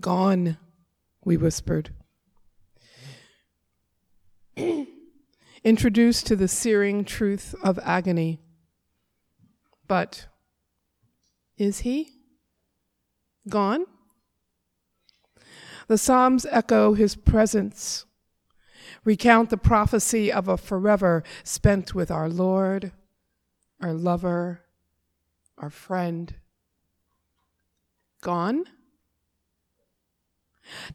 [0.00, 0.56] Gone,
[1.24, 1.90] we whispered.
[5.64, 8.40] Introduced to the searing truth of agony.
[9.86, 10.28] But
[11.58, 12.12] is he
[13.48, 13.84] gone?
[15.88, 18.06] The Psalms echo his presence,
[19.04, 22.92] recount the prophecy of a forever spent with our Lord,
[23.80, 24.62] our lover,
[25.58, 26.34] our friend.
[28.22, 28.64] Gone?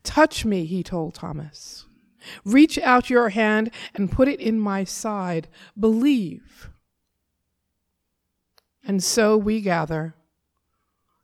[0.04, 1.86] Touch me, he told Thomas.
[2.44, 5.48] Reach out your hand and put it in my side.
[5.80, 6.70] Believe.
[8.84, 10.16] And so we gather,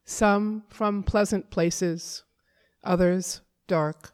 [0.04, 2.24] some from pleasant places,
[2.84, 4.14] others dark,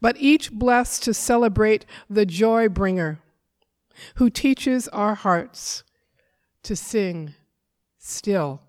[0.00, 3.20] but each blessed to celebrate the joy bringer
[4.16, 5.84] who teaches our hearts
[6.64, 7.34] to sing
[7.98, 8.62] still.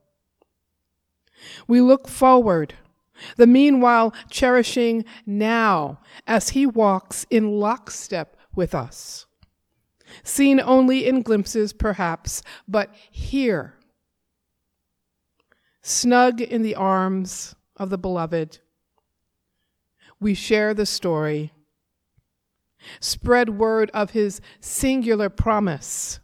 [1.67, 2.75] We look forward
[3.37, 9.25] the meanwhile cherishing now as he walks in lockstep with us.
[10.23, 13.75] Seen only in glimpses, perhaps, but here,
[15.81, 18.59] snug in the arms of the beloved,
[20.19, 21.53] we share the story,
[22.99, 26.19] spread word of his singular promise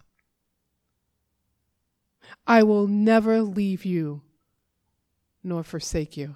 [2.48, 4.22] I will never leave you
[5.44, 6.36] nor forsake you.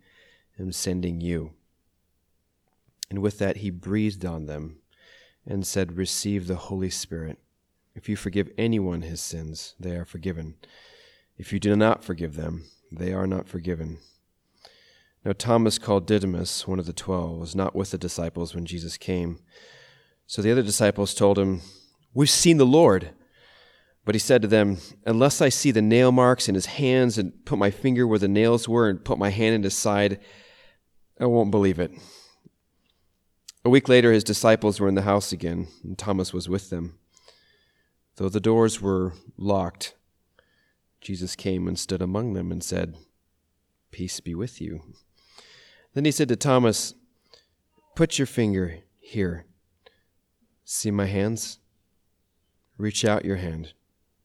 [0.59, 1.51] am sending you.
[3.09, 4.77] And with that, he breathed on them
[5.45, 7.39] and said, Receive the Holy Spirit.
[7.93, 10.55] If you forgive anyone his sins, they are forgiven.
[11.37, 13.99] If you do not forgive them, they are not forgiven.
[15.25, 18.97] Now, Thomas, called Didymus, one of the twelve, was not with the disciples when Jesus
[18.97, 19.39] came.
[20.25, 21.61] So the other disciples told him,
[22.13, 23.11] We've seen the Lord.
[24.03, 27.45] But he said to them, Unless I see the nail marks in his hands and
[27.45, 30.19] put my finger where the nails were and put my hand in his side,
[31.19, 31.91] I won't believe it.
[33.63, 36.97] A week later, his disciples were in the house again, and Thomas was with them.
[38.15, 39.93] Though the doors were locked,
[40.99, 42.97] Jesus came and stood among them and said,
[43.91, 44.81] Peace be with you.
[45.93, 46.95] Then he said to Thomas,
[47.95, 49.45] Put your finger here.
[50.65, 51.59] See my hands?
[52.77, 53.73] Reach out your hand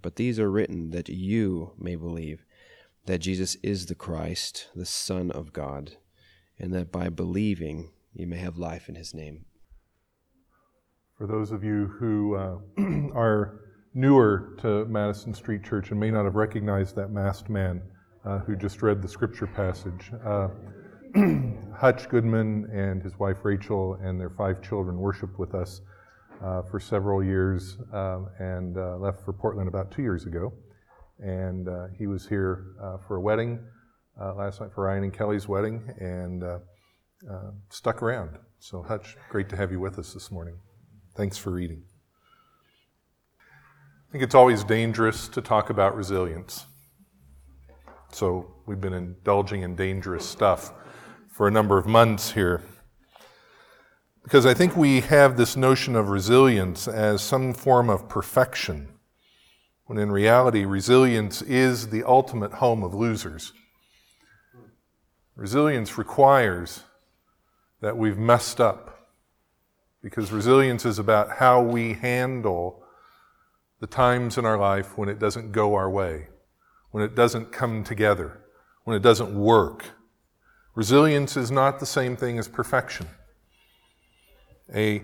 [0.00, 2.44] but these are written that you may believe
[3.06, 5.96] that Jesus is the Christ, the Son of God
[6.58, 9.44] and that by believing you may have life in his name.
[11.16, 12.58] For those of you who uh,
[13.14, 13.60] are
[13.94, 17.82] newer to Madison Street Church and may not have recognized that masked man
[18.24, 20.48] uh, who just read the scripture passage, uh,
[21.76, 25.80] Hutch Goodman and his wife Rachel and their five children worshiped with us
[26.42, 30.52] uh, for several years um, and uh, left for Portland about two years ago.
[31.18, 32.74] And uh, he was here
[33.06, 33.58] for a wedding
[34.20, 36.58] uh, last night for Ryan and Kelly's wedding and uh,
[37.30, 38.38] uh, stuck around.
[38.58, 40.58] So, Hutch, great to have you with us this morning.
[41.16, 41.82] Thanks for reading.
[43.40, 46.66] I think it's always dangerous to talk about resilience.
[48.10, 50.72] So, we've been indulging in dangerous stuff
[51.30, 52.62] for a number of months here.
[54.28, 58.90] Because I think we have this notion of resilience as some form of perfection,
[59.86, 63.54] when in reality, resilience is the ultimate home of losers.
[65.34, 66.82] Resilience requires
[67.80, 69.08] that we've messed up
[70.02, 72.82] because resilience is about how we handle
[73.80, 76.28] the times in our life when it doesn't go our way,
[76.90, 78.42] when it doesn't come together,
[78.84, 79.86] when it doesn't work.
[80.74, 83.06] Resilience is not the same thing as perfection.
[84.74, 85.02] A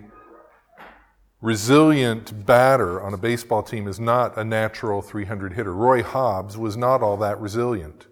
[1.41, 5.73] resilient batter on a baseball team is not a natural 300 hitter.
[5.73, 8.07] Roy Hobbs was not all that resilient.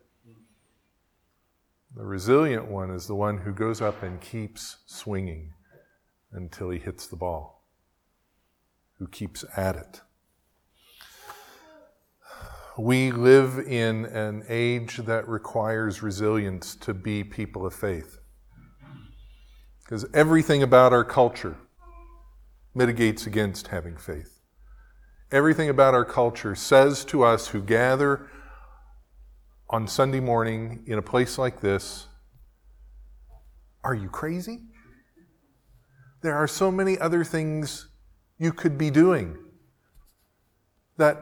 [1.95, 5.53] The resilient one is the one who goes up and keeps swinging
[6.31, 7.63] until he hits the ball,
[8.97, 10.01] who keeps at it.
[12.75, 18.17] We live in an age that requires resilience to be people of faith.
[19.83, 21.57] Because everything about our culture
[22.73, 24.39] mitigates against having faith.
[25.31, 28.29] Everything about our culture says to us who gather
[29.69, 32.07] on Sunday morning in a place like this
[33.83, 34.61] Are you crazy?
[36.21, 37.89] There are so many other things
[38.37, 39.37] you could be doing
[40.97, 41.21] that,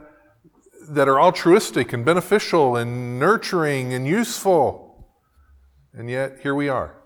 [0.88, 5.08] that are altruistic and beneficial and nurturing and useful.
[5.92, 7.01] And yet, here we are,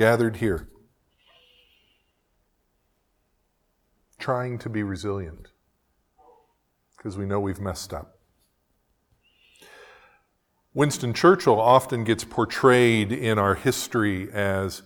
[0.00, 0.66] gathered here,
[4.18, 5.48] trying to be resilient
[6.96, 8.18] because we know we've messed up.
[10.72, 14.80] Winston Churchill often gets portrayed in our history as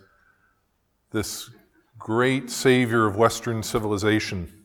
[1.13, 1.49] this
[1.97, 4.65] great savior of Western civilization.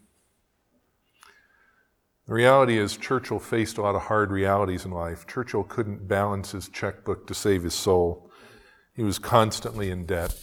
[2.26, 5.28] The reality is, Churchill faced a lot of hard realities in life.
[5.28, 8.29] Churchill couldn't balance his checkbook to save his soul,
[9.00, 10.36] he was constantly in debt.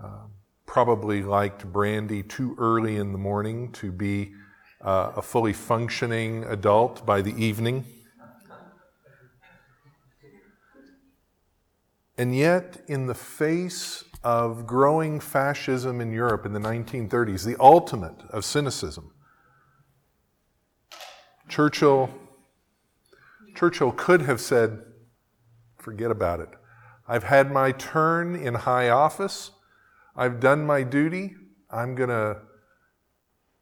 [0.00, 0.26] Uh,
[0.66, 4.32] probably liked brandy too early in the morning to be
[4.80, 7.84] uh, a fully functioning adult by the evening.
[12.16, 18.22] And yet, in the face of growing fascism in Europe in the 1930s, the ultimate
[18.30, 19.10] of cynicism,
[21.48, 22.10] Churchill,
[23.56, 24.84] Churchill could have said,
[25.78, 26.50] forget about it.
[27.12, 29.50] I've had my turn in high office.
[30.16, 31.34] I've done my duty.
[31.70, 32.38] I'm going to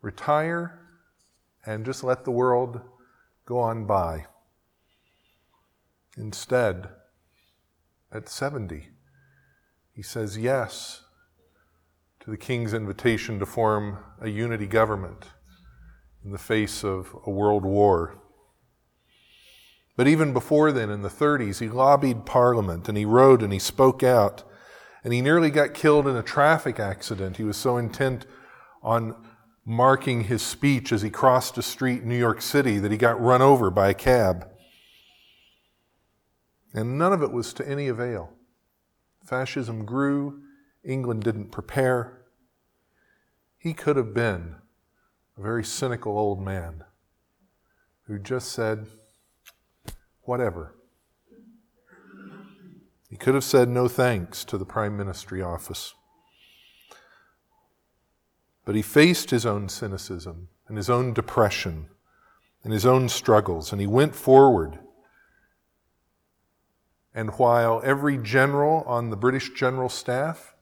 [0.03, 0.79] retire
[1.67, 2.81] and just let the world
[3.47, 4.27] go on by.
[6.17, 6.91] Instead,
[8.13, 8.91] at 70.
[9.97, 11.03] He says yes
[12.21, 15.25] to the king's invitation to form a unity government
[16.25, 18.23] in the face of a world war.
[20.01, 23.59] But even before then, in the 30s, he lobbied Parliament and he wrote and he
[23.59, 24.45] spoke out.
[25.05, 27.37] And he nearly got killed in a traffic accident.
[27.37, 28.25] He was so intent
[28.83, 29.15] on
[29.63, 33.21] marking his speech as he crossed a street in New York City that he got
[33.21, 34.49] run over by a cab.
[36.73, 38.33] And none of it was to any avail.
[39.23, 40.41] Fascism grew,
[40.83, 42.25] England didn't prepare.
[43.59, 44.55] He could have been
[45.37, 46.85] a very cynical old man
[48.05, 48.87] who just said,
[50.31, 50.75] whatever.
[53.11, 55.95] He could have said no thanks to the prime ministry office.
[58.65, 61.89] But he faced his own cynicism and his own depression
[62.63, 64.79] and his own struggles, and he went forward
[67.15, 70.55] and while every general on the British general staff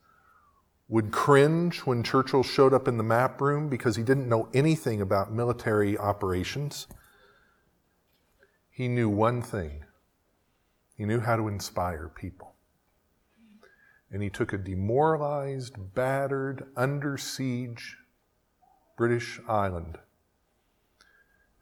[0.89, 5.03] would cringe when Churchill showed up in the map room because he didn't know anything
[5.03, 6.87] about military operations,
[8.79, 9.85] he knew one thing
[10.97, 12.55] he knew how to inspire people.
[14.09, 17.97] And he took a demoralized, battered, under siege
[18.97, 19.99] British island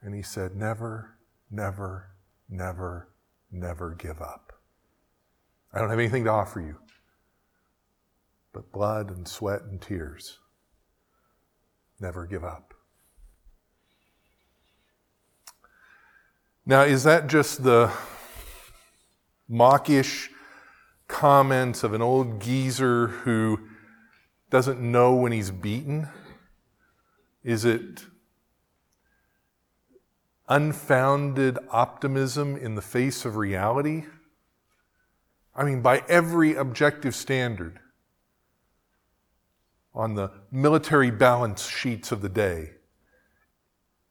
[0.02, 1.16] and he said, Never,
[1.50, 2.10] never,
[2.50, 3.08] never,
[3.50, 4.52] never give up.
[5.72, 6.76] I don't have anything to offer you
[8.52, 10.38] but blood and sweat and tears.
[11.98, 12.75] Never give up.
[16.68, 17.92] Now, is that just the
[19.48, 20.30] mawkish
[21.06, 23.60] comments of an old geezer who
[24.50, 26.08] doesn't know when he's beaten?
[27.44, 28.06] Is it
[30.48, 34.06] unfounded optimism in the face of reality?
[35.54, 37.78] I mean, by every objective standard
[39.94, 42.72] on the military balance sheets of the day,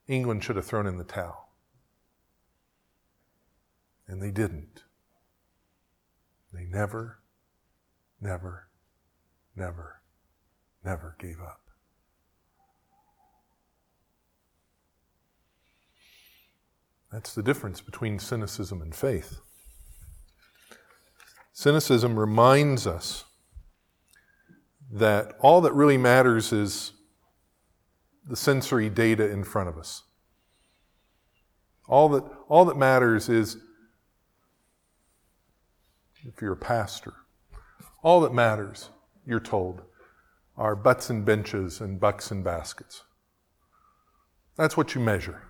[0.08, 1.45] England should have thrown in the towel.
[4.08, 4.84] And they didn't.
[6.52, 7.18] They never,
[8.20, 8.68] never,
[9.54, 10.02] never,
[10.84, 11.60] never gave up.
[17.12, 19.40] That's the difference between cynicism and faith.
[21.52, 23.24] Cynicism reminds us
[24.92, 26.92] that all that really matters is
[28.28, 30.02] the sensory data in front of us.
[31.88, 33.56] All that, all that matters is,
[36.26, 37.14] if you're a pastor,
[38.02, 38.90] all that matters,
[39.26, 39.82] you're told,
[40.56, 43.02] are butts and benches and bucks and baskets.
[44.56, 45.42] That's what you measure.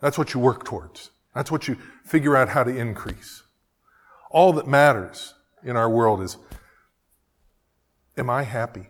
[0.00, 1.10] That's what you work towards.
[1.34, 3.42] That's what you figure out how to increase.
[4.30, 6.36] All that matters in our world is
[8.16, 8.88] Am I happy?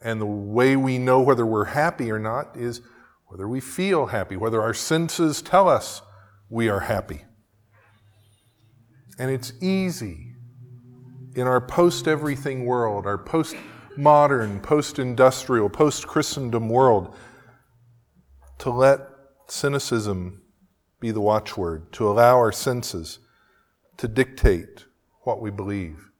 [0.00, 2.80] And the way we know whether we're happy or not is
[3.26, 6.02] whether we feel happy, whether our senses tell us
[6.48, 7.25] we are happy.
[9.18, 10.34] And it's easy
[11.34, 13.56] in our post everything world, our post
[13.96, 17.14] modern, post industrial, post Christendom world,
[18.58, 19.00] to let
[19.48, 20.42] cynicism
[21.00, 23.18] be the watchword, to allow our senses
[23.96, 24.84] to dictate
[25.22, 26.10] what we believe.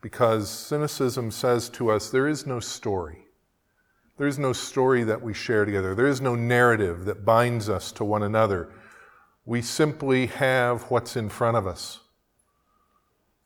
[0.00, 3.24] Because cynicism says to us, there is no story.
[4.16, 5.94] There is no story that we share together.
[5.94, 8.70] There is no narrative that binds us to one another.
[9.48, 12.00] We simply have what's in front of us,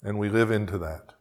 [0.02, 1.12] and we live into that.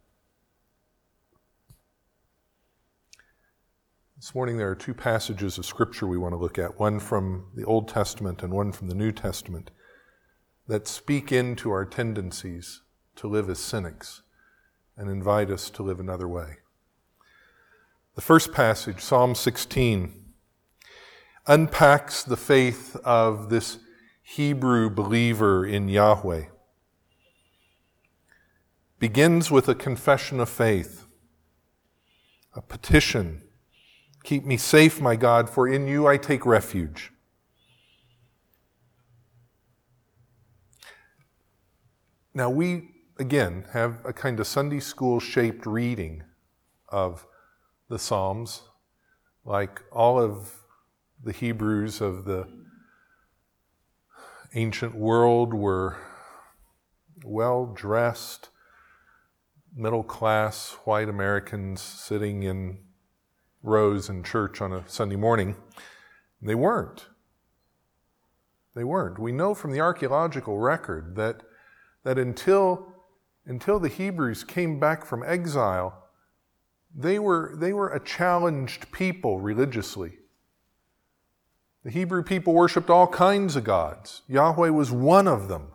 [4.17, 7.51] This morning, there are two passages of Scripture we want to look at one from
[7.55, 9.69] the Old Testament and one from the New Testament
[10.67, 12.81] that speak into our tendencies
[13.17, 14.23] to live as cynics
[14.97, 16.55] and invite us to live another way.
[18.15, 20.33] The first passage, Psalm 16,
[21.45, 23.77] unpacks the faith of this
[24.21, 26.45] Hebrew believer in Yahweh.
[28.99, 31.07] Begins with a confession of faith,
[32.53, 33.43] a petition
[34.23, 37.11] Keep me safe, my God, for in you I take refuge.
[42.33, 46.23] Now, we, again, have a kind of Sunday school shaped reading
[46.87, 47.25] of
[47.89, 48.63] the Psalms,
[49.43, 50.53] like all of
[51.21, 52.47] the Hebrews of the
[54.53, 55.97] ancient world were
[57.23, 58.49] well dressed,
[59.73, 62.79] middle class white Americans sitting in
[63.63, 65.55] rows in church on a Sunday morning.
[66.41, 67.07] They weren't.
[68.75, 69.19] They weren't.
[69.19, 71.43] We know from the archaeological record that,
[72.03, 72.93] that until,
[73.45, 76.07] until the Hebrews came back from exile,
[76.93, 80.17] they were, they were a challenged people religiously.
[81.83, 84.21] The Hebrew people worshiped all kinds of gods.
[84.27, 85.67] Yahweh was one of them.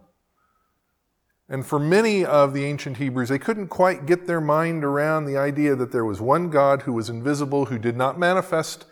[1.49, 5.37] And for many of the ancient Hebrews, they couldn't quite get their mind around the
[5.37, 8.85] idea that there was one God who was invisible, who did not manifest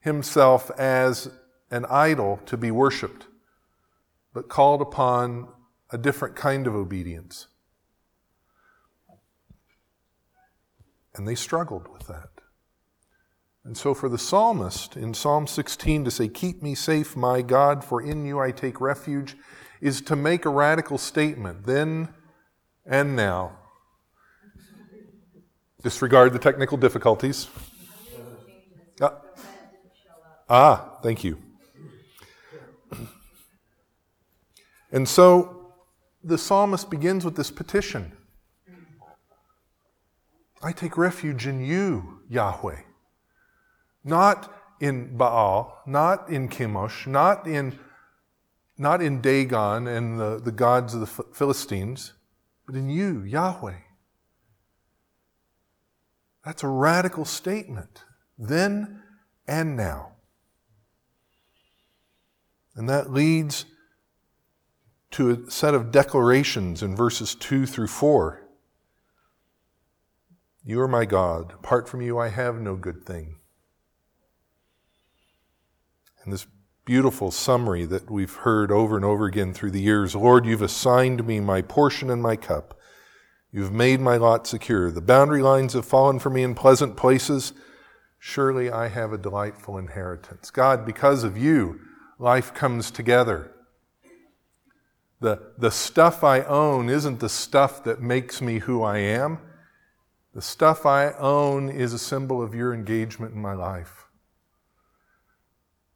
[0.00, 1.30] himself as
[1.70, 3.26] an idol to be worshiped,
[4.32, 5.48] but called upon
[5.90, 7.48] a different kind of obedience.
[11.14, 12.35] And they struggled with that.
[13.66, 17.82] And so, for the psalmist in Psalm 16 to say, Keep me safe, my God,
[17.82, 19.36] for in you I take refuge,
[19.80, 22.08] is to make a radical statement then
[22.86, 23.58] and now.
[25.82, 27.48] Disregard the technical difficulties.
[30.48, 31.36] Ah, thank you.
[34.92, 35.74] And so
[36.22, 38.12] the psalmist begins with this petition
[40.62, 42.82] I take refuge in you, Yahweh.
[44.06, 47.78] Not in Baal, not in Chemosh, not in
[48.78, 52.12] not in Dagon and the, the gods of the Philistines,
[52.66, 53.78] but in you, Yahweh.
[56.44, 58.04] That's a radical statement,
[58.38, 59.02] then
[59.48, 60.12] and now.
[62.74, 63.64] And that leads
[65.12, 68.46] to a set of declarations in verses 2 through 4.
[70.62, 71.54] You are my God.
[71.54, 73.36] Apart from you, I have no good thing.
[76.26, 76.46] And this
[76.84, 80.16] beautiful summary that we've heard over and over again through the years.
[80.16, 82.76] Lord, you've assigned me my portion and my cup.
[83.52, 84.90] You've made my lot secure.
[84.90, 87.52] The boundary lines have fallen for me in pleasant places.
[88.18, 90.50] Surely I have a delightful inheritance.
[90.50, 91.80] God, because of you,
[92.18, 93.52] life comes together.
[95.20, 99.38] The, the stuff I own isn't the stuff that makes me who I am.
[100.34, 104.05] The stuff I own is a symbol of your engagement in my life.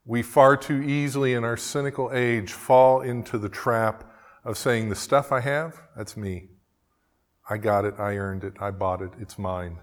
[0.05, 4.03] We far too easily in our cynical age fall into the trap
[4.43, 6.49] of saying, The stuff I have, that's me.
[7.49, 9.79] I got it, I earned it, I bought it, it's mine.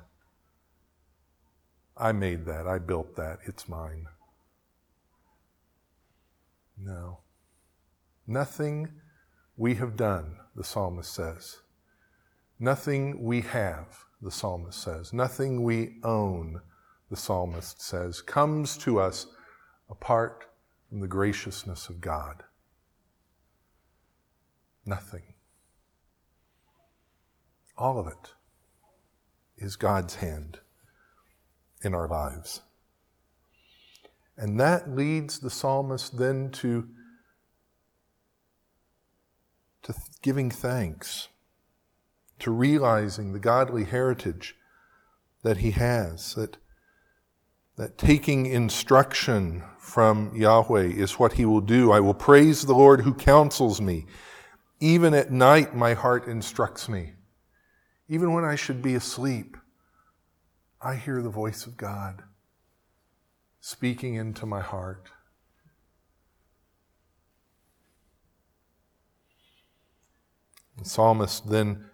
[1.97, 4.07] I made that, I built that, it's mine.
[6.77, 7.21] No.
[8.27, 8.89] Nothing
[9.57, 11.59] we have done, the psalmist says.
[12.61, 15.13] Nothing we have, the psalmist says.
[15.13, 16.61] Nothing we own,
[17.11, 19.27] the psalmist says, comes to us
[19.91, 20.47] apart
[20.89, 22.45] from the graciousness of God?
[24.85, 25.35] Nothing.
[27.77, 28.33] All of it
[29.57, 30.61] is God's hand
[31.83, 32.63] in our lives.
[34.37, 36.89] And that leads the psalmist then to
[39.83, 41.29] to giving thanks,
[42.39, 44.55] to realizing the godly heritage
[45.43, 46.59] that he has, that,
[47.79, 51.93] that taking instruction from Yahweh is what he will do.
[51.93, 54.05] I will praise the Lord who counsels me.
[54.81, 57.13] Even at night, my heart instructs me.
[58.09, 59.57] Even when I should be asleep,
[60.83, 62.25] I hear the voice of God
[63.61, 65.11] speaking into my heart.
[70.77, 71.85] The psalmist then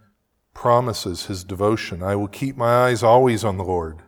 [0.55, 4.03] promises his devotion I will keep my eyes always on the Lord.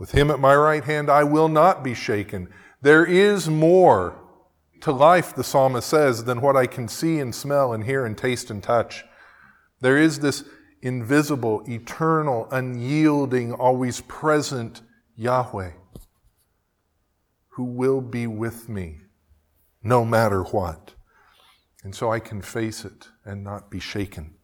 [0.00, 2.48] With him at my right hand, I will not be shaken.
[2.80, 4.18] There is more
[4.80, 8.16] to life, the psalmist says, than what I can see and smell and hear and
[8.16, 9.04] taste and touch.
[9.82, 10.42] There is this
[10.80, 14.80] invisible, eternal, unyielding, always present
[15.16, 15.72] Yahweh
[17.50, 19.00] who will be with me
[19.82, 20.94] no matter what.
[21.84, 24.36] And so I can face it and not be shaken.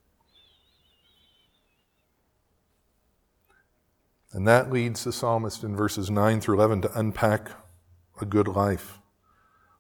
[4.37, 7.53] And that leads the psalmist in verses 9 through 11 to unpack
[8.21, 8.99] a good life.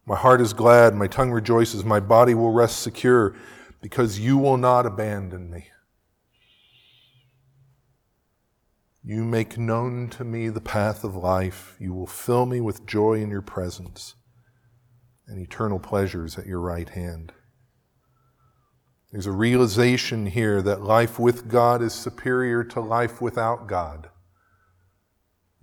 [0.07, 3.37] My heart is glad, my tongue rejoices, my body will rest secure
[3.83, 5.67] because you will not abandon me.
[9.05, 11.77] You make known to me the path of life.
[11.79, 14.15] You will fill me with joy in your presence
[15.27, 17.35] and eternal pleasures at your right hand.
[19.13, 24.09] There's a realization here that life with God is superior to life without God.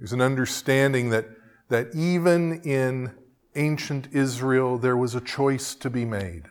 [0.04, 1.28] There's an understanding that,
[1.70, 3.14] that even in
[3.56, 6.48] ancient Israel, there was a choice to be made.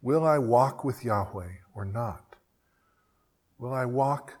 [0.00, 2.36] Will I walk with Yahweh or not?
[3.58, 4.34] Will I walk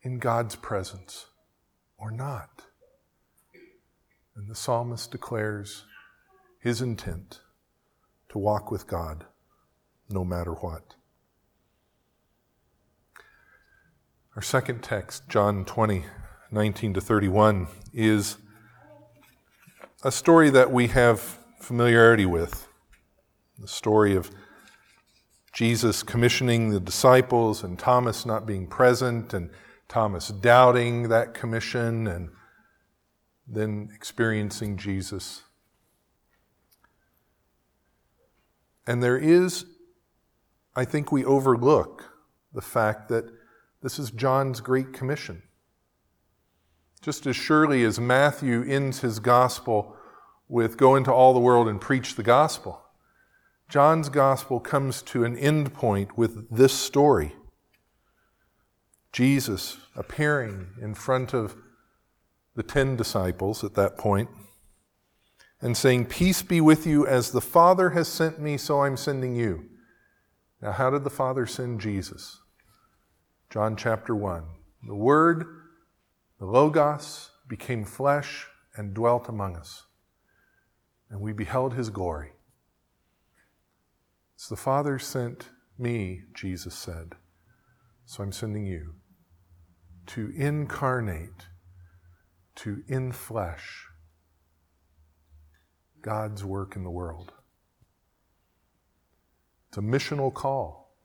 [0.00, 1.26] in God's presence
[1.98, 2.62] or not?
[4.34, 5.84] And the psalmist declares
[6.58, 7.42] his intent
[8.30, 9.26] to walk with God
[10.08, 10.94] no matter what.
[14.34, 16.04] Our second text, John 20,
[16.50, 18.36] 19 to 31, is
[20.02, 21.20] a story that we have
[21.60, 22.68] familiarity with.
[23.58, 24.30] The story of
[25.52, 29.50] Jesus commissioning the disciples and Thomas not being present and
[29.88, 32.30] Thomas doubting that commission and
[33.46, 35.42] then experiencing Jesus.
[38.86, 39.64] And there is
[40.78, 42.04] I think we overlook
[42.54, 43.24] the fact that
[43.82, 45.42] this is John's Great Commission.
[47.00, 49.96] Just as surely as Matthew ends his gospel
[50.48, 52.82] with go into all the world and preach the gospel,
[53.68, 57.34] John's gospel comes to an end point with this story
[59.12, 61.56] Jesus appearing in front of
[62.54, 64.28] the ten disciples at that point
[65.60, 69.34] and saying, Peace be with you, as the Father has sent me, so I'm sending
[69.34, 69.66] you.
[70.60, 72.40] Now, how did the Father send Jesus?
[73.50, 74.44] John chapter 1.
[74.86, 75.57] The Word,
[76.38, 78.46] the Logos, became flesh
[78.76, 79.84] and dwelt among us,
[81.10, 82.32] and we beheld his glory.
[84.34, 85.48] It's the Father sent
[85.78, 87.14] me, Jesus said,
[88.04, 88.94] so I'm sending you
[90.06, 91.48] to incarnate,
[92.56, 93.86] to inflesh
[96.00, 97.32] God's work in the world.
[99.68, 100.96] It's a missional call.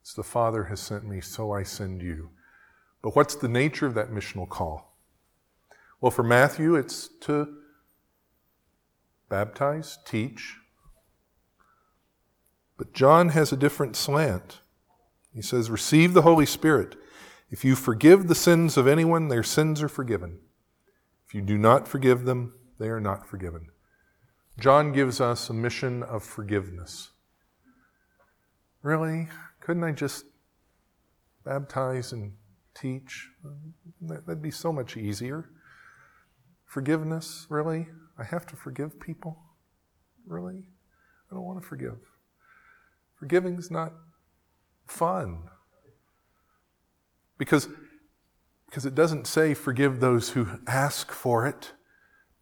[0.00, 2.30] It's the Father has sent me, so I send you.
[3.02, 4.96] But what's the nature of that missional call?
[6.00, 7.48] Well, for Matthew, it's to
[9.28, 10.56] baptize, teach.
[12.76, 14.60] But John has a different slant.
[15.34, 16.96] He says, Receive the Holy Spirit.
[17.50, 20.40] If you forgive the sins of anyone, their sins are forgiven.
[21.26, 23.66] If you do not forgive them, they are not forgiven.
[24.58, 27.10] John gives us a mission of forgiveness.
[28.82, 29.28] Really?
[29.60, 30.24] Couldn't I just
[31.44, 32.32] baptize and
[32.80, 33.28] teach?
[34.00, 35.50] That'd be so much easier.
[36.64, 37.46] Forgiveness?
[37.48, 37.88] Really?
[38.18, 39.38] I have to forgive people?
[40.26, 40.64] Really?
[41.30, 41.98] I don't want to forgive.
[43.18, 43.92] Forgiving's not
[44.86, 45.42] fun.
[47.38, 47.68] Because,
[48.66, 51.72] because it doesn't say forgive those who ask for it.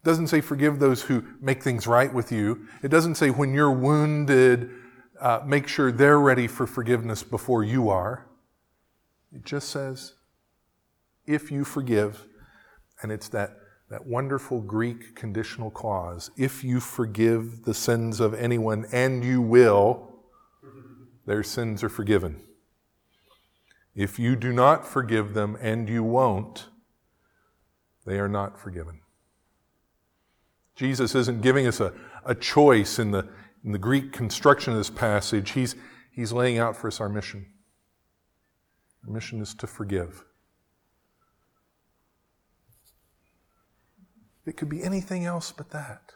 [0.01, 2.67] It doesn't say forgive those who make things right with you.
[2.83, 4.69] It doesn't say when you're wounded,
[5.19, 8.27] uh, make sure they're ready for forgiveness before you are.
[9.33, 10.13] It just says,
[11.29, 12.25] if you forgive,
[13.03, 13.51] and it's that,
[13.91, 20.09] that wonderful Greek conditional clause if you forgive the sins of anyone, and you will,
[21.27, 22.41] their sins are forgiven.
[23.95, 26.69] If you do not forgive them, and you won't,
[28.07, 29.01] they are not forgiven.
[30.75, 31.93] Jesus isn't giving us a,
[32.25, 33.27] a choice in the,
[33.63, 35.75] in the Greek construction of this passage, he's,
[36.11, 37.45] he's laying out for us our mission.
[39.05, 40.23] Our mission is to forgive.
[44.49, 46.13] It could be anything else but that.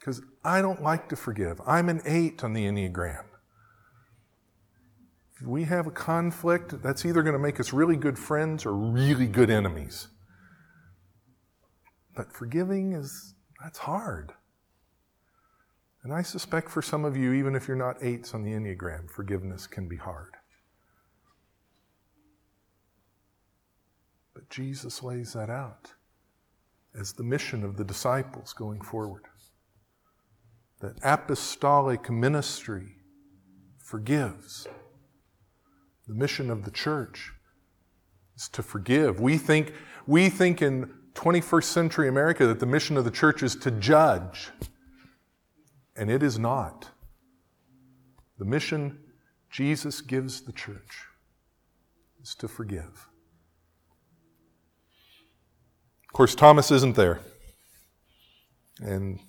[0.00, 1.60] Because I don't like to forgive.
[1.66, 3.26] I'm an eight on the Enneagram.
[5.38, 8.72] If we have a conflict, that's either going to make us really good friends or
[8.72, 10.08] really good enemies.
[12.16, 14.32] But forgiving is, that's hard.
[16.02, 19.10] And I suspect for some of you, even if you're not eights on the Enneagram,
[19.10, 20.32] forgiveness can be hard.
[24.32, 25.92] But Jesus lays that out
[26.98, 29.22] as the mission of the disciples going forward.
[30.80, 32.96] That apostolic ministry
[33.78, 34.66] forgives.
[36.06, 37.32] The mission of the church
[38.36, 39.20] is to forgive.
[39.20, 39.72] We think,
[40.06, 44.50] we think in 21st century America that the mission of the church is to judge,
[45.96, 46.90] and it is not.
[48.38, 48.98] The mission
[49.50, 51.06] Jesus gives the church
[52.22, 53.08] is to forgive.
[56.04, 57.20] Of course, Thomas isn't there.
[58.80, 59.20] And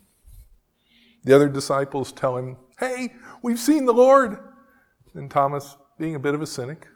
[1.23, 4.38] the other disciples tell him, Hey, we've seen the Lord.
[5.13, 6.88] And Thomas being a bit of a cynic.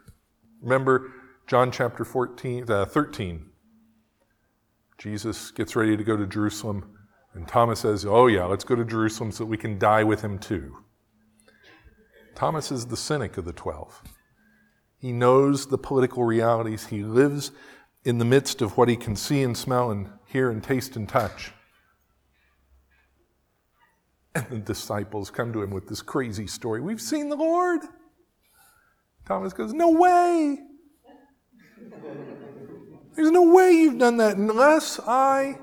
[0.62, 1.12] Remember
[1.46, 3.50] John chapter 14, uh, 13.
[4.96, 6.96] Jesus gets ready to go to Jerusalem,
[7.34, 10.22] and Thomas says, Oh, yeah, let's go to Jerusalem so that we can die with
[10.22, 10.76] him too.
[12.34, 14.02] Thomas is the cynic of the twelve.
[14.96, 16.86] He knows the political realities.
[16.86, 17.50] He lives
[18.04, 21.08] in the midst of what he can see and smell and hear and taste and
[21.08, 21.52] touch.
[24.34, 26.80] And the disciples come to him with this crazy story.
[26.80, 27.80] We've seen the Lord.
[29.26, 30.58] Thomas goes, No way.
[33.14, 35.58] There's no way you've done that unless I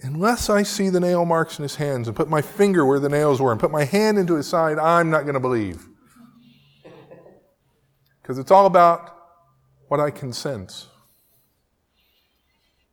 [0.00, 3.08] unless I see the nail marks in his hands and put my finger where the
[3.08, 5.86] nails were and put my hand into his side, I'm not going to believe.
[8.20, 9.16] Because it's all about
[9.88, 10.88] what I can sense.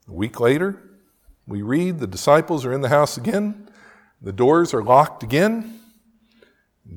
[0.10, 0.82] A week later,
[1.46, 3.70] we read the disciples are in the house again,
[4.22, 5.80] the doors are locked again,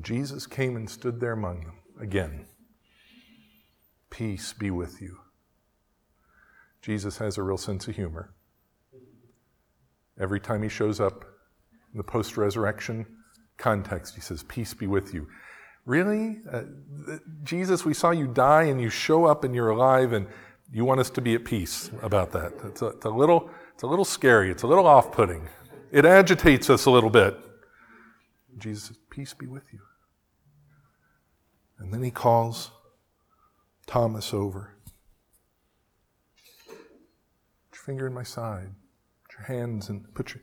[0.01, 2.47] Jesus came and stood there among them again.
[4.09, 5.19] Peace be with you.
[6.81, 8.33] Jesus has a real sense of humor.
[10.19, 11.23] Every time he shows up
[11.91, 13.05] in the post resurrection
[13.57, 15.27] context, he says, Peace be with you.
[15.85, 16.39] Really?
[16.51, 16.63] Uh,
[17.43, 20.27] Jesus, we saw you die and you show up and you're alive and
[20.71, 22.53] you want us to be at peace about that.
[22.65, 24.49] It's a, it's a little, it's a little scary.
[24.49, 25.47] It's a little off putting.
[25.91, 27.37] It agitates us a little bit.
[28.57, 29.79] Jesus Peace be with you.
[31.77, 32.71] And then he calls
[33.85, 34.75] Thomas over.
[36.67, 36.77] Put
[37.73, 38.69] your finger in my side.
[39.25, 40.41] Put your hands and put your,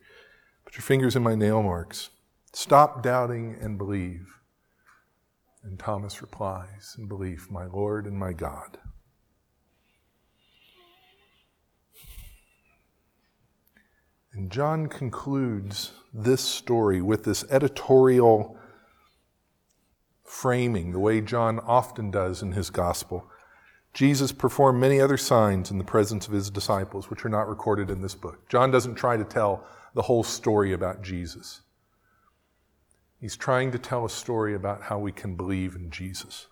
[0.64, 2.10] put your fingers in my nail marks.
[2.52, 4.26] Stop doubting and believe.
[5.64, 8.78] And Thomas replies in belief, My Lord and my God.
[14.32, 18.56] And John concludes this story with this editorial
[20.24, 23.28] framing, the way John often does in his gospel.
[23.92, 27.90] Jesus performed many other signs in the presence of his disciples, which are not recorded
[27.90, 28.48] in this book.
[28.48, 31.62] John doesn't try to tell the whole story about Jesus.
[33.20, 36.46] He's trying to tell a story about how we can believe in Jesus.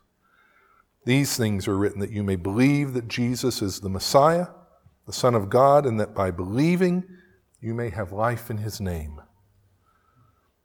[1.04, 4.48] These things are written that you may believe that Jesus is the Messiah,
[5.06, 7.04] the Son of God, and that by believing
[7.60, 9.20] you may have life in his name.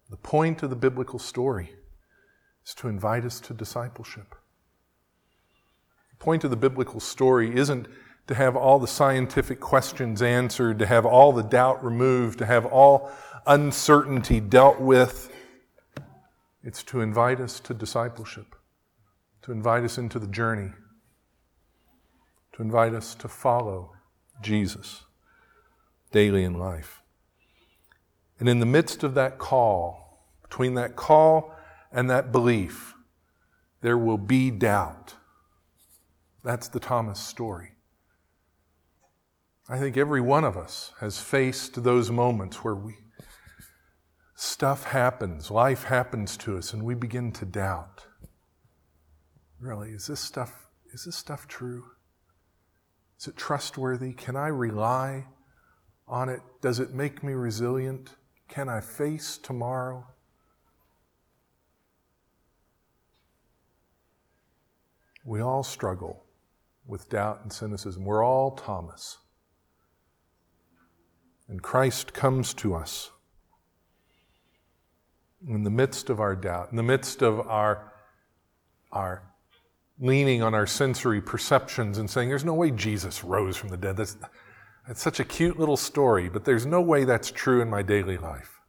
[0.10, 1.72] The point of the biblical story
[2.66, 4.36] is to invite us to discipleship.
[6.12, 7.88] The point of the biblical story isn't
[8.28, 12.66] to have all the scientific questions answered, to have all the doubt removed, to have
[12.66, 13.12] all
[13.48, 15.32] uncertainty dealt with.
[16.64, 18.56] It's to invite us to discipleship,
[19.42, 20.72] to invite us into the journey,
[22.54, 23.92] to invite us to follow
[24.42, 25.04] Jesus
[26.14, 27.02] daily in life.
[28.40, 31.54] And in the midst of that call, between that call
[31.92, 32.94] and that belief,
[33.82, 35.16] there will be doubt.
[36.44, 37.72] That's the Thomas story.
[39.68, 42.96] I think every one of us has faced those moments where we
[44.36, 48.06] stuff happens, life happens to us, and we begin to doubt.
[49.60, 51.86] Really, is this stuff is this stuff true?
[53.18, 54.14] Is it trustworthy?
[54.14, 55.28] Can I rely
[56.14, 56.42] on it?
[56.62, 58.12] Does it make me resilient?
[58.48, 60.06] Can I face tomorrow?
[65.26, 66.24] We all struggle
[66.86, 68.06] with doubt and cynicism.
[68.06, 69.18] We're all Thomas.
[71.50, 73.10] And Christ comes to us
[75.48, 77.92] in the midst of our doubt, in the midst of our,
[78.92, 79.24] our
[80.00, 83.98] leaning on our sensory perceptions and saying, There's no way Jesus rose from the dead.
[83.98, 84.16] That's,
[84.88, 88.18] that's such a cute little story, but there's no way that's true in my daily
[88.18, 88.60] life.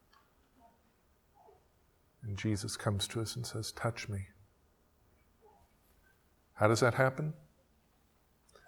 [2.22, 4.28] And Jesus comes to us and says, Touch me.
[6.54, 7.34] How does that happen?
[8.56, 8.60] I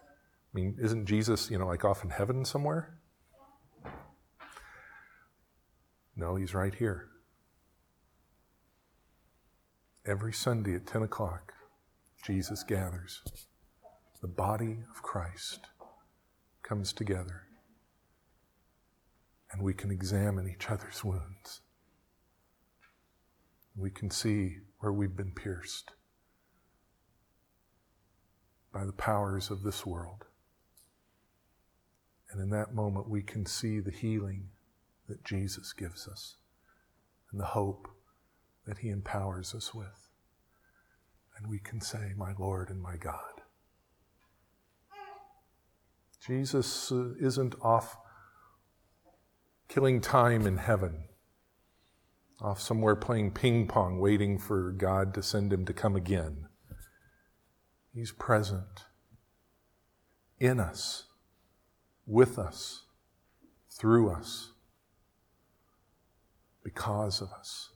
[0.52, 2.98] mean, isn't Jesus, you know, like off in heaven somewhere?
[6.16, 7.08] No, he's right here.
[10.04, 11.52] Every Sunday at 10 o'clock,
[12.24, 13.22] Jesus gathers.
[14.20, 15.66] The body of Christ
[16.66, 17.42] comes together,
[19.52, 21.60] and we can examine each other's wounds.
[23.76, 25.92] We can see where we've been pierced
[28.72, 30.24] by the powers of this world.
[32.30, 34.48] And in that moment, we can see the healing
[35.08, 36.36] that Jesus gives us
[37.30, 37.88] and the hope
[38.66, 40.08] that He empowers us with.
[41.38, 43.35] And we can say, My Lord and my God.
[46.26, 47.96] Jesus uh, isn't off
[49.68, 51.04] killing time in heaven,
[52.40, 56.48] off somewhere playing ping pong, waiting for God to send him to come again.
[57.94, 58.86] He's present
[60.40, 61.04] in us,
[62.06, 62.86] with us,
[63.70, 64.52] through us,
[66.64, 67.70] because of us,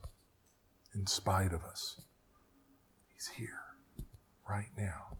[0.93, 2.01] in spite of us.
[3.13, 3.61] He's here
[4.49, 5.17] right now.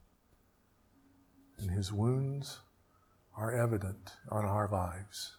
[1.57, 2.59] And his wounds
[3.35, 5.35] are evident on our lives.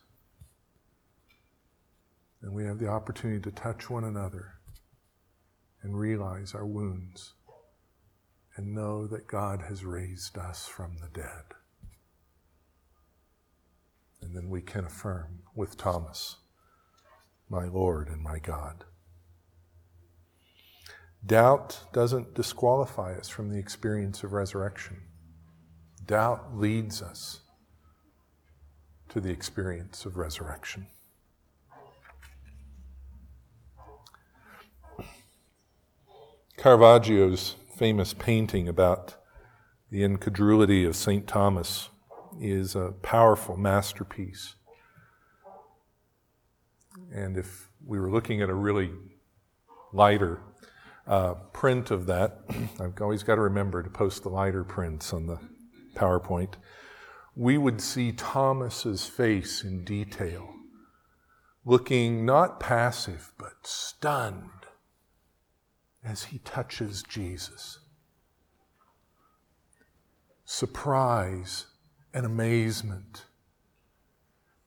[2.40, 4.54] And we have the opportunity to touch one another
[5.82, 7.34] and realize our wounds
[8.56, 11.54] and know that God has raised us from the dead.
[14.20, 16.36] And then we can affirm with Thomas,
[17.48, 18.84] my Lord and my God.
[21.24, 25.02] Doubt doesn't disqualify us from the experience of resurrection.
[26.04, 27.41] Doubt leads us
[29.12, 30.86] to the experience of resurrection.
[36.56, 39.16] Caravaggio's famous painting about
[39.90, 41.26] the incredulity of St.
[41.26, 41.90] Thomas
[42.40, 44.54] is a powerful masterpiece.
[47.12, 48.92] And if we were looking at a really
[49.92, 50.40] lighter
[51.06, 52.38] uh, print of that,
[52.80, 55.38] I've always got to remember to post the lighter prints on the
[55.94, 56.54] PowerPoint
[57.34, 60.54] we would see Thomas's face in detail,
[61.64, 64.66] looking not passive, but stunned
[66.04, 67.78] as he touches Jesus.
[70.44, 71.66] Surprise
[72.12, 73.24] and amazement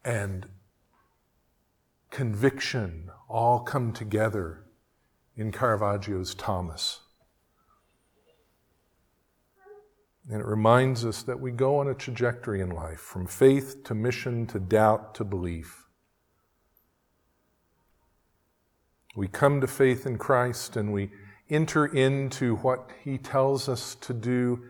[0.04, 0.48] and
[2.10, 4.64] conviction all come together
[5.36, 7.02] in Caravaggio's Thomas.
[10.30, 13.94] And it reminds us that we go on a trajectory in life from faith to
[13.94, 15.88] mission to doubt to belief.
[19.16, 21.12] We come to faith in Christ and we
[21.50, 24.64] enter into what He tells us to do,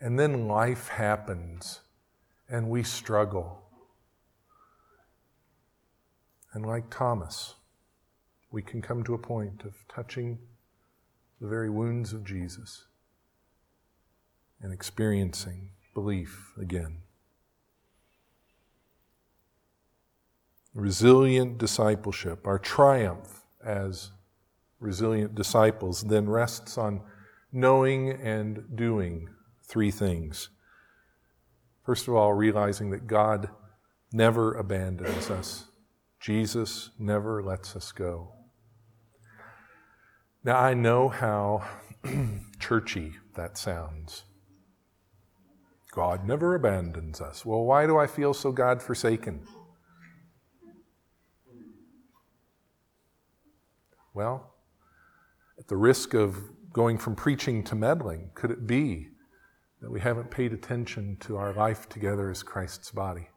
[0.00, 1.80] and then life happens
[2.48, 3.62] and we struggle.
[6.52, 7.54] And like Thomas,
[8.50, 10.38] we can come to a point of touching
[11.40, 12.87] the very wounds of Jesus
[14.60, 16.98] and experiencing belief again.
[20.74, 24.10] Resilient discipleship, our triumph as
[24.80, 27.00] resilient disciples, then rests on
[27.52, 29.28] knowing and doing
[29.62, 30.50] three things.
[31.84, 33.48] First of all, realizing that God
[34.12, 35.64] never abandons us,
[36.20, 38.32] Jesus never lets us go.
[40.44, 41.66] Now, I know how
[42.60, 44.24] churchy that sounds.
[45.98, 47.44] God never abandons us.
[47.44, 49.40] Well, why do I feel so God forsaken?
[54.14, 54.54] Well,
[55.58, 56.36] at the risk of
[56.72, 59.08] going from preaching to meddling, could it be
[59.80, 63.30] that we haven't paid attention to our life together as Christ's body?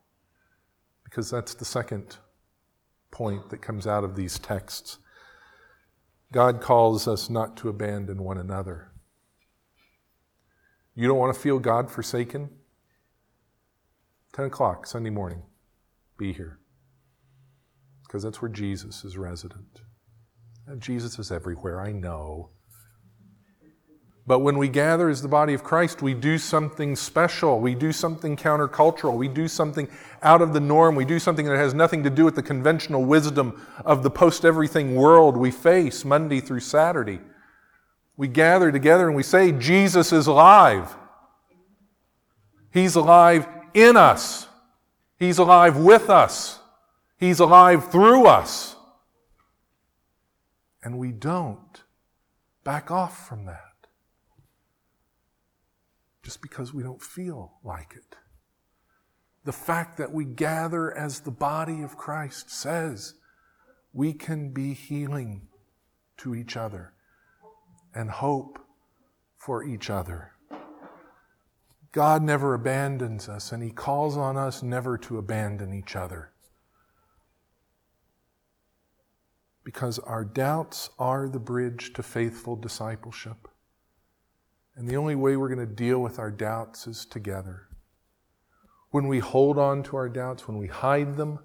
[1.04, 2.18] Because that's the second
[3.10, 5.00] point that comes out of these texts.
[6.32, 8.91] God calls us not to abandon one another.
[10.96, 12.50] You don't want to feel God forsaken?
[14.34, 15.44] 10 o'clock, Sunday morning,
[16.18, 16.60] be here.
[18.04, 19.82] Because that's where Jesus is resident.
[20.68, 22.50] And Jesus is everywhere, I know.
[24.28, 27.60] But when we gather as the body of Christ, we do something special.
[27.60, 29.18] We do something countercultural.
[29.18, 29.90] We do something
[30.22, 30.96] out of the norm.
[30.96, 34.46] We do something that has nothing to do with the conventional wisdom of the post
[34.46, 37.20] everything world we face Monday through Saturday.
[38.18, 40.96] We gather together and we say, Jesus is alive.
[42.72, 44.48] He's alive in us.
[45.18, 46.60] He's alive with us.
[47.18, 48.76] He's alive through us.
[50.84, 51.84] And we don't
[52.64, 53.88] back off from that
[56.24, 58.16] just because we don't feel like it.
[59.44, 63.16] The fact that we gather as the body of Christ says
[63.94, 65.48] we can be healing
[66.18, 66.94] to each other
[67.94, 68.60] and hope
[69.38, 70.32] for each other.
[71.92, 76.32] God never abandons us, and He calls on us never to abandon each other.
[79.64, 83.48] Because our doubts are the bridge to faithful discipleship.
[84.76, 87.68] And the only way we're going to deal with our doubts is together.
[88.92, 91.40] When we hold on to our doubts, when we hide them,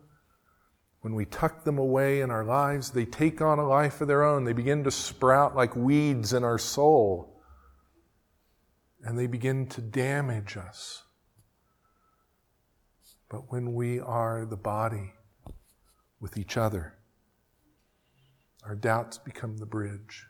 [1.07, 4.25] when we tuck them away in our lives, they take on a life of their
[4.25, 4.43] own.
[4.43, 7.41] They begin to sprout like weeds in our soul.
[9.05, 11.05] And they begin to damage us.
[13.29, 15.13] But when we are the body
[16.19, 16.95] with each other,
[18.65, 20.27] our doubts become the bridge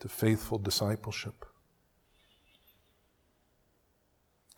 [0.00, 1.44] to faithful discipleship.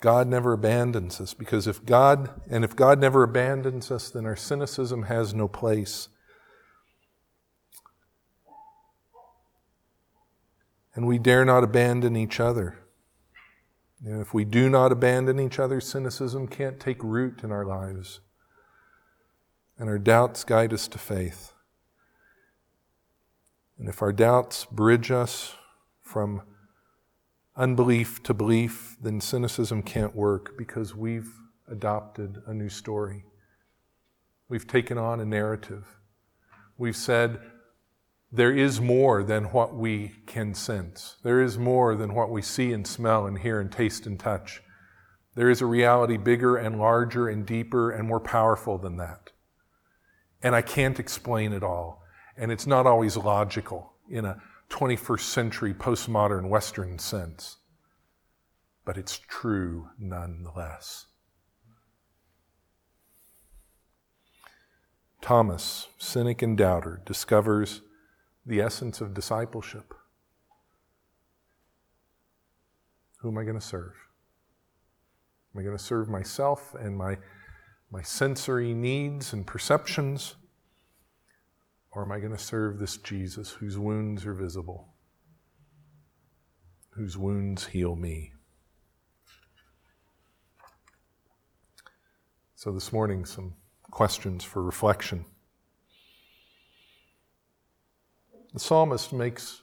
[0.01, 4.37] God never abandons us because if God, and if God never abandons us, then our
[4.37, 6.09] cynicism has no place.
[10.95, 12.79] And we dare not abandon each other.
[14.05, 18.21] And if we do not abandon each other, cynicism can't take root in our lives.
[19.79, 21.53] And our doubts guide us to faith.
[23.79, 25.55] And if our doubts bridge us
[26.03, 26.43] from
[27.57, 31.33] unbelief to belief, then cynicism can't work because we've
[31.69, 33.25] adopted a new story.
[34.49, 35.87] We've taken on a narrative.
[36.79, 37.41] We've said,
[38.33, 41.17] there is more than what we can sense.
[41.23, 44.63] There is more than what we see and smell and hear and taste and touch.
[45.35, 49.31] There is a reality bigger and larger and deeper and more powerful than that.
[50.43, 52.01] And I can't explain it all
[52.41, 57.59] and it's not always logical in a 21st century postmodern Western sense,
[58.85, 61.07] but it's true nonetheless.
[65.21, 67.83] Thomas, cynic and doubter, discovers
[68.47, 69.93] the essence of discipleship.
[73.19, 73.93] Who am I going to serve?
[75.55, 77.19] Am I going to serve myself and my,
[77.91, 80.37] my sensory needs and perceptions?
[81.93, 84.95] Or am I going to serve this Jesus whose wounds are visible,
[86.91, 88.33] whose wounds heal me?
[92.55, 93.55] So, this morning, some
[93.91, 95.25] questions for reflection.
[98.53, 99.63] The psalmist makes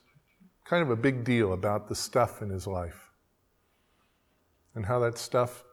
[0.65, 3.11] kind of a big deal about the stuff in his life
[4.75, 5.63] and how that stuff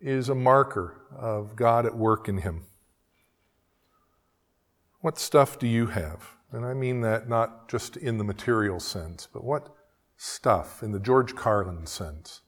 [0.00, 2.67] is a marker of God at work in him.
[5.08, 6.36] What stuff do you have?
[6.52, 9.74] And I mean that not just in the material sense, but what
[10.18, 12.42] stuff in the George Carlin sense?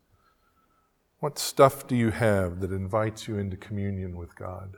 [1.20, 4.76] What stuff do you have that invites you into communion with God?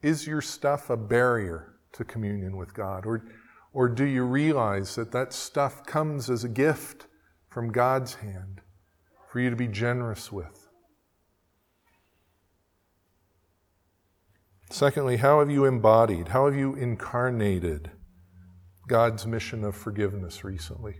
[0.00, 3.04] Is your stuff a barrier to communion with God?
[3.04, 3.26] Or,
[3.74, 7.04] or do you realize that that stuff comes as a gift
[7.50, 8.62] from God's hand
[9.30, 10.63] for you to be generous with?
[14.74, 17.92] Secondly, how have you embodied, how have you incarnated
[18.88, 20.96] God's mission of forgiveness recently?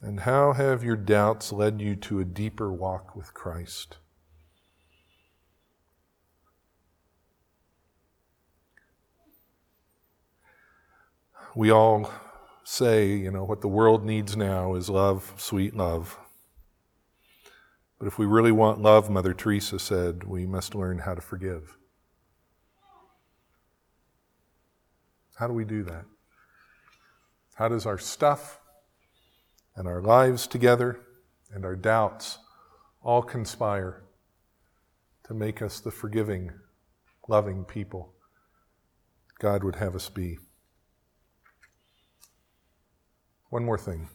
[0.00, 3.96] And how have your doubts led you to a deeper walk with Christ?
[11.56, 12.08] We all
[12.62, 16.19] say, you know, what the world needs now is love, sweet love.
[18.00, 21.76] But if we really want love, Mother Teresa said, we must learn how to forgive.
[25.36, 26.06] How do we do that?
[27.56, 28.58] How does our stuff
[29.76, 30.98] and our lives together
[31.52, 32.38] and our doubts
[33.02, 34.02] all conspire
[35.24, 36.52] to make us the forgiving,
[37.28, 38.14] loving people
[39.38, 40.38] God would have us be?
[43.50, 44.08] One more thing.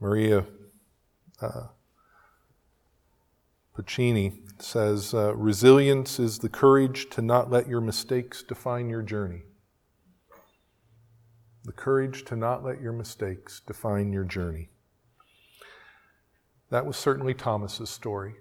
[0.00, 0.46] Maria
[1.40, 1.68] uh,
[3.74, 9.42] Puccini says uh, resilience is the courage to not let your mistakes define your journey.
[11.64, 14.70] the courage to not let your mistakes define your journey.
[16.70, 18.34] That was certainly Thomas's story.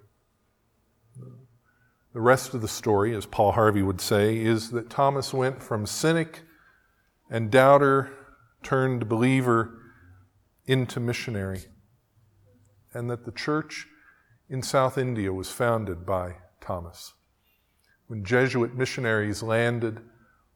[2.13, 5.85] The rest of the story, as Paul Harvey would say, is that Thomas went from
[5.85, 6.41] cynic
[7.29, 8.09] and doubter
[8.63, 9.77] turned believer
[10.65, 11.65] into missionary,
[12.93, 13.87] and that the church
[14.49, 17.13] in South India was founded by Thomas.
[18.07, 20.01] When Jesuit missionaries landed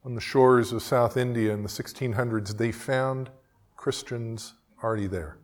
[0.03, 3.29] on the shores of South India in the 1600s, they found
[3.75, 5.37] Christians already there.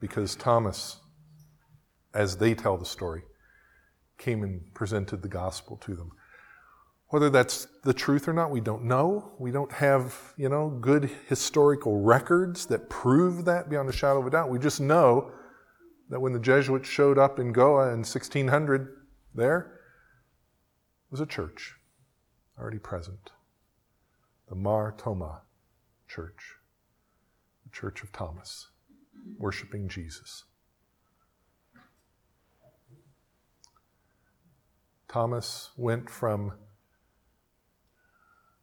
[0.00, 0.98] Because Thomas,
[2.14, 3.22] as they tell the story,
[4.18, 6.12] came and presented the gospel to them.
[7.10, 9.32] Whether that's the truth or not, we don't know.
[9.38, 14.26] We don't have, you know, good historical records that prove that beyond a shadow of
[14.26, 14.50] a doubt.
[14.50, 15.32] We just know
[16.10, 18.94] that when the Jesuits showed up in Goa in 1600,
[19.34, 19.80] there
[21.10, 21.76] was a church
[22.58, 23.30] already present.
[24.50, 25.42] The Mar Thoma
[26.06, 26.56] Church,
[27.64, 28.68] the Church of Thomas,
[29.38, 30.44] worshiping Jesus.
[35.08, 36.52] Thomas went from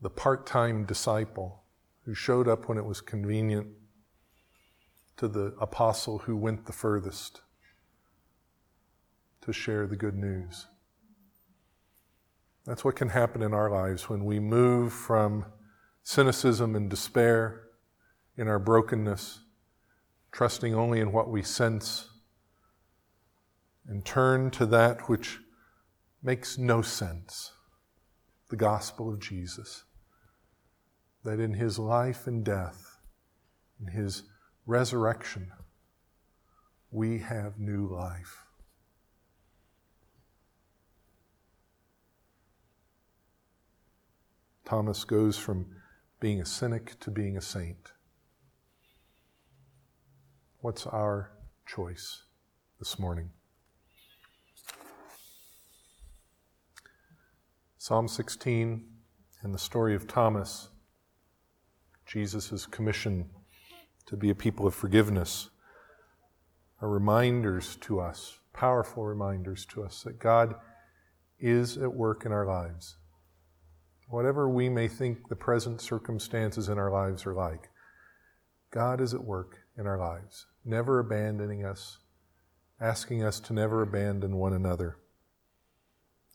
[0.01, 1.63] the part time disciple
[2.05, 3.67] who showed up when it was convenient
[5.17, 7.41] to the apostle who went the furthest
[9.41, 10.67] to share the good news.
[12.65, 15.45] That's what can happen in our lives when we move from
[16.03, 17.61] cynicism and despair
[18.37, 19.39] in our brokenness,
[20.31, 22.09] trusting only in what we sense,
[23.87, 25.39] and turn to that which
[26.21, 27.51] makes no sense
[28.55, 29.83] the gospel of Jesus.
[31.25, 32.99] That in his life and death,
[33.81, 34.23] in his
[34.65, 35.51] resurrection,
[36.89, 38.45] we have new life.
[44.63, 45.65] Thomas goes from
[46.21, 47.91] being a cynic to being a saint.
[50.61, 51.31] What's our
[51.67, 52.23] choice
[52.79, 53.31] this morning?
[57.87, 58.83] Psalm 16
[59.43, 60.69] and the story of Thomas,
[62.07, 63.29] Jesus' commission
[64.07, 65.51] to be a people of forgiveness,
[66.81, 70.55] are reminders to us, powerful reminders to us, that God
[71.37, 72.97] is at work in our lives.
[74.09, 77.69] Whatever we may think the present circumstances in our lives are like,
[78.71, 81.99] God is at work in our lives, never abandoning us,
[82.81, 84.97] asking us to never abandon one another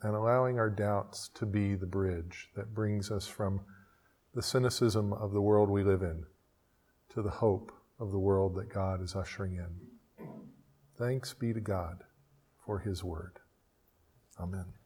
[0.03, 3.61] and allowing our doubts to be the bridge that brings us from
[4.34, 6.24] the cynicism of the world we live in
[7.11, 10.26] to the hope of the world that God is ushering in.
[10.96, 12.05] Thanks be to God
[12.64, 13.38] for His word.
[14.38, 14.80] Amen.